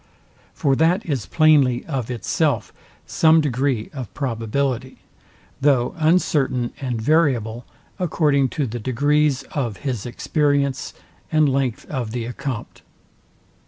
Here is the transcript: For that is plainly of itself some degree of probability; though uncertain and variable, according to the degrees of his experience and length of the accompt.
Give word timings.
For 0.55 0.75
that 0.77 1.05
is 1.05 1.27
plainly 1.27 1.85
of 1.85 2.09
itself 2.09 2.73
some 3.05 3.39
degree 3.39 3.91
of 3.93 4.11
probability; 4.15 4.97
though 5.61 5.93
uncertain 5.95 6.73
and 6.81 6.99
variable, 6.99 7.65
according 7.99 8.49
to 8.57 8.65
the 8.65 8.79
degrees 8.79 9.43
of 9.51 9.77
his 9.85 10.07
experience 10.07 10.95
and 11.31 11.47
length 11.47 11.85
of 11.85 12.13
the 12.13 12.25
accompt. 12.25 12.81